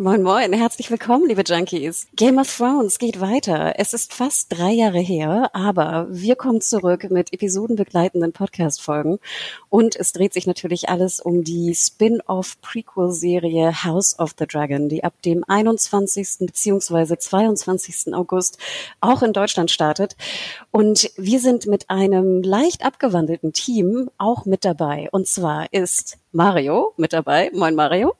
Moin 0.00 0.22
Moin, 0.22 0.52
herzlich 0.52 0.92
willkommen, 0.92 1.26
liebe 1.26 1.42
Junkies. 1.44 2.06
Game 2.14 2.38
of 2.38 2.56
Thrones 2.56 3.00
geht 3.00 3.20
weiter. 3.20 3.74
Es 3.78 3.94
ist 3.94 4.14
fast 4.14 4.56
drei 4.56 4.70
Jahre 4.70 5.00
her, 5.00 5.50
aber 5.54 6.06
wir 6.08 6.36
kommen 6.36 6.60
zurück 6.60 7.10
mit 7.10 7.32
episodenbegleitenden 7.32 8.32
Podcast-Folgen 8.32 9.18
und 9.70 9.96
es 9.96 10.12
dreht 10.12 10.34
sich 10.34 10.46
natürlich 10.46 10.88
alles 10.88 11.18
um 11.18 11.42
die 11.42 11.74
Spin-off-Prequel-Serie 11.74 13.82
House 13.82 14.16
of 14.20 14.36
the 14.38 14.46
Dragon, 14.46 14.88
die 14.88 15.02
ab 15.02 15.20
dem 15.22 15.42
21. 15.48 16.46
bzw. 16.46 17.18
22. 17.18 18.14
August 18.14 18.58
auch 19.00 19.24
in 19.24 19.32
Deutschland 19.32 19.72
startet. 19.72 20.14
Und 20.70 21.10
wir 21.16 21.40
sind 21.40 21.66
mit 21.66 21.90
einem 21.90 22.44
leicht 22.44 22.84
abgewandelten 22.84 23.52
Team 23.52 24.10
auch 24.16 24.44
mit 24.44 24.64
dabei. 24.64 25.08
Und 25.10 25.26
zwar 25.26 25.72
ist 25.72 26.18
Mario 26.30 26.92
mit 26.96 27.12
dabei. 27.12 27.50
Moin 27.52 27.74
Mario. 27.74 28.14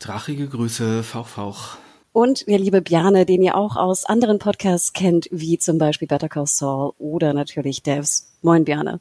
Drachige 0.00 0.48
Grüße, 0.48 1.02
Fauch, 1.02 1.26
Fauch. 1.26 1.76
Und 2.12 2.46
der 2.48 2.58
liebe 2.58 2.80
Bjarne, 2.80 3.26
den 3.26 3.42
ihr 3.42 3.54
auch 3.54 3.76
aus 3.76 4.06
anderen 4.06 4.38
Podcasts 4.38 4.94
kennt, 4.94 5.28
wie 5.30 5.58
zum 5.58 5.76
Beispiel 5.76 6.08
Better 6.08 6.30
Call 6.30 6.46
Saul 6.46 6.94
oder 6.98 7.34
natürlich 7.34 7.82
Devs. 7.82 8.32
Moin 8.40 8.64
Bjarne. 8.64 9.00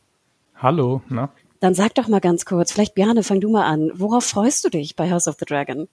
Hallo, 0.55 1.02
na? 1.07 1.30
Dann 1.62 1.73
sag 1.73 1.95
doch 1.95 2.09
mal 2.09 2.20
ganz 2.20 2.43
kurz, 2.43 2.73
vielleicht 2.73 2.95
Bjarne, 2.95 3.23
fang 3.23 3.40
du 3.40 3.49
mal 3.49 3.63
an. 3.63 3.91
Worauf 3.95 4.26
freust 4.26 4.66
du 4.66 4.70
dich 4.70 4.98
bei 4.98 5.09
House 5.09 5.30
of 5.30 5.38
the 5.40 5.45
Dragon? 5.45 5.88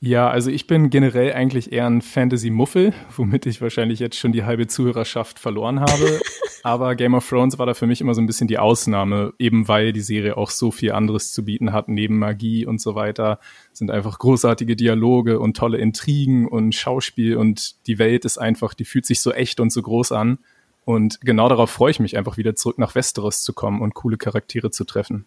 Ja, 0.00 0.30
also 0.30 0.50
ich 0.50 0.68
bin 0.68 0.90
generell 0.90 1.32
eigentlich 1.32 1.72
eher 1.72 1.86
ein 1.86 2.02
Fantasy-Muffel, 2.02 2.92
womit 3.16 3.46
ich 3.46 3.60
wahrscheinlich 3.60 3.98
jetzt 3.98 4.16
schon 4.16 4.30
die 4.30 4.44
halbe 4.44 4.68
Zuhörerschaft 4.68 5.40
verloren 5.40 5.80
habe. 5.80 6.20
Aber 6.62 6.94
Game 6.94 7.14
of 7.14 7.28
Thrones 7.28 7.58
war 7.58 7.66
da 7.66 7.74
für 7.74 7.86
mich 7.86 8.00
immer 8.00 8.14
so 8.14 8.20
ein 8.20 8.26
bisschen 8.26 8.48
die 8.48 8.58
Ausnahme, 8.58 9.32
eben 9.38 9.68
weil 9.68 9.92
die 9.92 10.00
Serie 10.00 10.36
auch 10.36 10.50
so 10.50 10.70
viel 10.70 10.92
anderes 10.92 11.32
zu 11.32 11.44
bieten 11.44 11.72
hat, 11.72 11.88
neben 11.88 12.18
Magie 12.18 12.66
und 12.66 12.80
so 12.80 12.94
weiter. 12.94 13.40
Sind 13.72 13.90
einfach 13.90 14.18
großartige 14.18 14.76
Dialoge 14.76 15.40
und 15.40 15.56
tolle 15.56 15.78
Intrigen 15.78 16.46
und 16.46 16.74
Schauspiel 16.74 17.36
und 17.36 17.86
die 17.86 17.98
Welt 17.98 18.24
ist 18.24 18.38
einfach, 18.38 18.74
die 18.74 18.84
fühlt 18.84 19.06
sich 19.06 19.20
so 19.20 19.32
echt 19.32 19.60
und 19.60 19.72
so 19.72 19.82
groß 19.82 20.12
an. 20.12 20.38
Und 20.84 21.20
genau 21.20 21.48
darauf 21.48 21.70
freue 21.70 21.90
ich 21.90 22.00
mich 22.00 22.16
einfach 22.16 22.36
wieder 22.36 22.54
zurück 22.54 22.78
nach 22.78 22.94
Westeros 22.94 23.42
zu 23.42 23.52
kommen 23.52 23.80
und 23.80 23.94
coole 23.94 24.16
Charaktere 24.16 24.70
zu 24.70 24.84
treffen. 24.84 25.26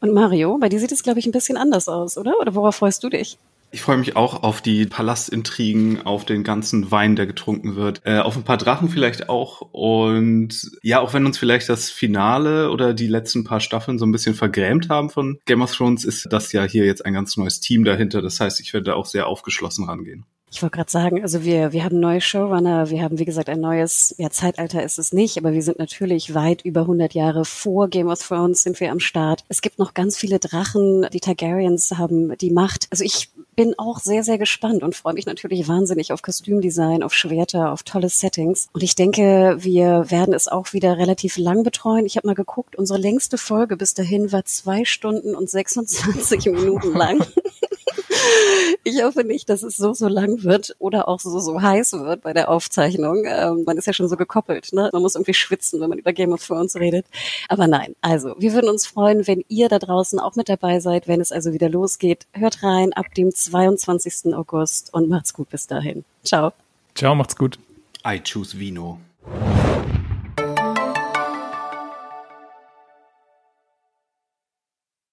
Und 0.00 0.12
Mario, 0.12 0.58
bei 0.58 0.68
dir 0.68 0.80
sieht 0.80 0.92
es, 0.92 1.02
glaube 1.02 1.18
ich, 1.18 1.26
ein 1.26 1.32
bisschen 1.32 1.56
anders 1.56 1.88
aus, 1.88 2.18
oder? 2.18 2.38
Oder 2.40 2.54
worauf 2.54 2.76
freust 2.76 3.02
du 3.04 3.08
dich? 3.08 3.38
Ich 3.74 3.82
freue 3.82 3.96
mich 3.96 4.14
auch 4.14 4.44
auf 4.44 4.60
die 4.60 4.86
Palastintrigen, 4.86 6.06
auf 6.06 6.24
den 6.24 6.44
ganzen 6.44 6.92
Wein, 6.92 7.16
der 7.16 7.26
getrunken 7.26 7.74
wird, 7.74 8.02
äh, 8.04 8.20
auf 8.20 8.36
ein 8.36 8.44
paar 8.44 8.56
Drachen 8.56 8.88
vielleicht 8.88 9.28
auch. 9.28 9.62
Und 9.72 10.70
ja, 10.80 11.00
auch 11.00 11.12
wenn 11.12 11.26
uns 11.26 11.38
vielleicht 11.38 11.68
das 11.68 11.90
Finale 11.90 12.70
oder 12.70 12.94
die 12.94 13.08
letzten 13.08 13.42
paar 13.42 13.58
Staffeln 13.58 13.98
so 13.98 14.06
ein 14.06 14.12
bisschen 14.12 14.36
vergrämt 14.36 14.90
haben 14.90 15.10
von 15.10 15.40
Game 15.44 15.60
of 15.60 15.74
Thrones, 15.74 16.04
ist 16.04 16.28
das 16.30 16.52
ja 16.52 16.62
hier 16.62 16.86
jetzt 16.86 17.04
ein 17.04 17.14
ganz 17.14 17.36
neues 17.36 17.58
Team 17.58 17.82
dahinter. 17.82 18.22
Das 18.22 18.38
heißt, 18.38 18.60
ich 18.60 18.72
werde 18.72 18.84
da 18.84 18.94
auch 18.94 19.06
sehr 19.06 19.26
aufgeschlossen 19.26 19.86
rangehen. 19.86 20.24
Ich 20.54 20.62
wollte 20.62 20.76
gerade 20.76 20.90
sagen, 20.90 21.20
also 21.20 21.42
wir, 21.42 21.72
wir 21.72 21.82
haben 21.82 21.98
neue 21.98 22.20
Showrunner, 22.20 22.88
wir 22.88 23.02
haben 23.02 23.18
wie 23.18 23.24
gesagt 23.24 23.48
ein 23.48 23.60
neues, 23.60 24.14
ja 24.18 24.30
Zeitalter 24.30 24.84
ist 24.84 25.00
es 25.00 25.12
nicht, 25.12 25.36
aber 25.36 25.52
wir 25.52 25.62
sind 25.62 25.80
natürlich 25.80 26.32
weit 26.32 26.64
über 26.64 26.82
100 26.82 27.12
Jahre 27.12 27.44
vor 27.44 27.88
Game 27.88 28.06
of 28.06 28.24
Thrones 28.24 28.62
sind 28.62 28.78
wir 28.78 28.92
am 28.92 29.00
Start. 29.00 29.42
Es 29.48 29.62
gibt 29.62 29.80
noch 29.80 29.94
ganz 29.94 30.16
viele 30.16 30.38
Drachen, 30.38 31.08
die 31.12 31.18
Targaryens 31.18 31.90
haben 31.98 32.38
die 32.38 32.52
Macht. 32.52 32.86
Also 32.92 33.02
ich 33.02 33.30
bin 33.54 33.74
auch 33.78 34.00
sehr, 34.00 34.24
sehr 34.24 34.38
gespannt 34.38 34.82
und 34.82 34.94
freue 34.94 35.14
mich 35.14 35.26
natürlich 35.26 35.68
wahnsinnig 35.68 36.12
auf 36.12 36.22
Kostümdesign, 36.22 37.02
auf 37.02 37.14
Schwerter, 37.14 37.72
auf 37.72 37.82
tolle 37.82 38.08
Settings. 38.08 38.68
Und 38.72 38.82
ich 38.82 38.94
denke, 38.94 39.56
wir 39.58 40.10
werden 40.10 40.34
es 40.34 40.48
auch 40.48 40.72
wieder 40.72 40.98
relativ 40.98 41.36
lang 41.36 41.62
betreuen. 41.62 42.06
Ich 42.06 42.16
habe 42.16 42.26
mal 42.26 42.34
geguckt, 42.34 42.76
unsere 42.76 42.98
längste 42.98 43.38
Folge 43.38 43.76
bis 43.76 43.94
dahin 43.94 44.32
war 44.32 44.44
zwei 44.44 44.84
Stunden 44.84 45.34
und 45.34 45.48
26 45.50 46.46
Minuten 46.52 46.94
lang. 46.94 47.24
Ich 48.84 49.02
hoffe 49.02 49.24
nicht, 49.24 49.48
dass 49.48 49.62
es 49.62 49.76
so, 49.76 49.92
so 49.94 50.08
lang 50.08 50.42
wird 50.44 50.76
oder 50.78 51.08
auch 51.08 51.20
so, 51.20 51.38
so 51.40 51.60
heiß 51.60 51.92
wird 51.94 52.22
bei 52.22 52.32
der 52.32 52.50
Aufzeichnung. 52.50 53.24
Ähm, 53.26 53.64
man 53.64 53.76
ist 53.76 53.86
ja 53.86 53.92
schon 53.92 54.08
so 54.08 54.16
gekoppelt, 54.16 54.72
ne? 54.72 54.90
Man 54.92 55.02
muss 55.02 55.14
irgendwie 55.14 55.34
schwitzen, 55.34 55.80
wenn 55.80 55.88
man 55.88 55.98
über 55.98 56.12
Game 56.12 56.32
of 56.32 56.46
Thrones 56.46 56.76
redet. 56.76 57.06
Aber 57.48 57.66
nein, 57.66 57.94
also, 58.00 58.34
wir 58.38 58.52
würden 58.52 58.68
uns 58.70 58.86
freuen, 58.86 59.26
wenn 59.26 59.44
ihr 59.48 59.68
da 59.68 59.78
draußen 59.78 60.18
auch 60.18 60.36
mit 60.36 60.48
dabei 60.48 60.80
seid, 60.80 61.08
wenn 61.08 61.20
es 61.20 61.32
also 61.32 61.52
wieder 61.52 61.68
losgeht. 61.68 62.26
Hört 62.32 62.62
rein 62.62 62.92
ab 62.92 63.14
dem 63.14 63.34
22. 63.34 64.34
August 64.34 64.92
und 64.92 65.08
macht's 65.08 65.34
gut 65.34 65.50
bis 65.50 65.66
dahin. 65.66 66.04
Ciao. 66.24 66.52
Ciao, 66.94 67.14
macht's 67.14 67.36
gut. 67.36 67.58
I 68.06 68.20
choose 68.20 68.58
Vino. 68.58 68.98